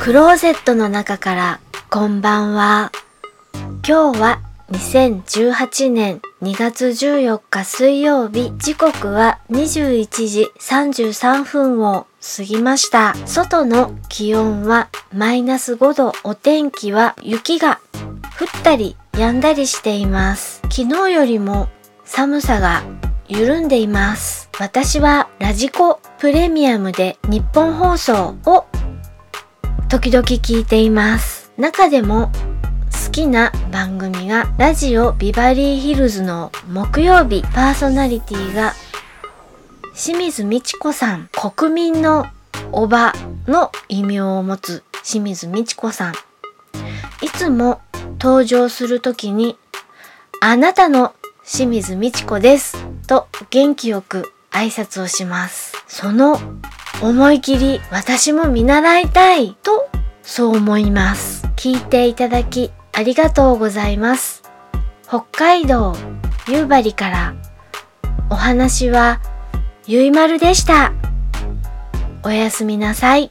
[0.00, 2.90] クローゼットの中からこんばんは。
[3.86, 12.06] 今日は2018年2月14日水曜日、時刻は21時33分を
[12.36, 13.14] 過ぎました。
[13.26, 17.78] 外の気温はマイナス5度、お天気は雪が
[18.40, 20.62] 降ったり止んだりしています。
[20.70, 21.68] 昨日よりも
[22.06, 22.82] 寒さが
[23.28, 24.48] 緩んでいます。
[24.58, 28.66] 私はラジコプレミアムで日本放送を
[29.90, 31.50] 時々聞いています。
[31.58, 32.30] 中でも
[33.04, 38.74] 好きな番組がラジオビバリーヒルズの木曜日パーソナリティが
[39.96, 41.28] 清水美智子さん。
[41.32, 42.26] 国民の
[42.70, 43.14] おば
[43.48, 46.14] の異名を持つ清水美智子さん。
[47.20, 47.80] いつも
[48.20, 49.58] 登場するときに
[50.40, 51.14] あなたの
[51.44, 52.76] 清水美智子です。
[53.08, 55.74] と元気よく挨拶をします。
[55.88, 56.38] その
[57.02, 59.88] 思い切り私も見習いたいと
[60.22, 61.46] そう思います。
[61.56, 64.42] 聞いていただきありがとうございます。
[65.08, 65.96] 北海道
[66.48, 67.34] 夕張から。
[68.30, 69.20] お話は
[69.86, 70.92] ゆいまるでした。
[72.22, 73.30] おやすみなさい。